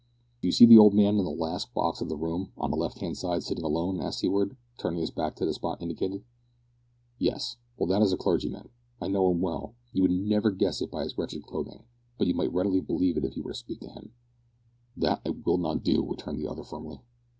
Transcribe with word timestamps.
"Do 0.41 0.47
you 0.47 0.51
see 0.51 0.65
the 0.65 0.79
old 0.79 0.95
man 0.95 1.19
in 1.19 1.23
the 1.25 1.29
last 1.29 1.75
box 1.75 2.01
in 2.01 2.07
the 2.07 2.17
room, 2.17 2.51
on 2.57 2.71
the 2.71 2.75
left 2.75 2.97
hand 3.01 3.15
side, 3.15 3.43
sitting 3.43 3.63
alone?" 3.63 4.01
asked 4.01 4.17
Seaward, 4.17 4.57
turning 4.79 4.99
his 4.99 5.11
back 5.11 5.35
to 5.35 5.45
the 5.45 5.53
spot 5.53 5.79
indicated. 5.79 6.23
"Yes." 7.19 7.57
"Well, 7.77 7.85
that 7.85 8.01
is 8.01 8.11
a 8.11 8.17
clergyman. 8.17 8.69
I 8.99 9.09
know 9.09 9.29
him 9.29 9.41
well. 9.41 9.75
You 9.93 10.01
would 10.01 10.09
never 10.11 10.49
guess 10.49 10.81
it 10.81 10.89
from 10.89 11.01
his 11.03 11.19
wretched 11.19 11.43
clothing, 11.43 11.83
but 12.17 12.25
you 12.25 12.33
might 12.33 12.51
readily 12.51 12.81
believe 12.81 13.15
it 13.15 13.25
if 13.25 13.37
you 13.37 13.43
were 13.43 13.51
to 13.53 13.59
speak 13.59 13.81
to 13.81 13.89
him." 13.91 14.11
"That 14.97 15.21
I 15.23 15.35
will 15.45 15.59
not 15.59 15.83
do," 15.83 16.03
returned 16.03 16.39
the 16.39 16.47
other 16.49 16.63
firmly. 16.63 17.01